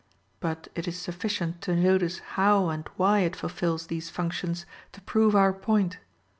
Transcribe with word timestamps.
But 0.39 0.67
it 0.73 0.87
is 0.87 0.97
sufficient 0.97 1.61
to 1.61 1.75
notice 1.75 2.17
how 2.33 2.69
and 2.69 2.87
why 2.97 3.19
it 3.19 3.35
fulfils 3.35 3.85
these 3.85 4.09
functions 4.09 4.65
to 4.93 5.01
prove 5.01 5.35
our 5.35 5.53
point. 5.53 5.99